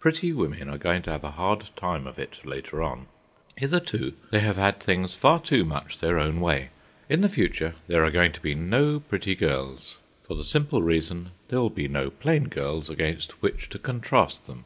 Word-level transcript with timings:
PRETTY 0.00 0.32
women 0.32 0.68
are 0.68 0.76
going 0.78 1.00
to 1.02 1.12
have 1.12 1.22
a 1.22 1.30
hard 1.30 1.66
time 1.76 2.04
of 2.08 2.18
it 2.18 2.44
later 2.44 2.82
on. 2.82 3.06
Hitherto, 3.56 4.14
they 4.32 4.40
have 4.40 4.56
had 4.56 4.80
things 4.80 5.14
far 5.14 5.38
too 5.38 5.64
much 5.64 6.00
their 6.00 6.18
own 6.18 6.40
way. 6.40 6.70
In 7.08 7.20
the 7.20 7.28
future 7.28 7.76
there 7.86 8.04
are 8.04 8.10
going 8.10 8.32
to 8.32 8.40
be 8.40 8.52
no 8.56 8.98
pretty 8.98 9.36
girls, 9.36 9.98
for 10.26 10.34
the 10.34 10.42
simple 10.42 10.82
reason 10.82 11.30
there 11.50 11.60
will 11.60 11.70
be 11.70 11.86
no 11.86 12.10
plain 12.10 12.48
girls 12.48 12.90
against 12.90 13.40
which 13.42 13.68
to 13.68 13.78
contrast 13.78 14.46
them. 14.48 14.64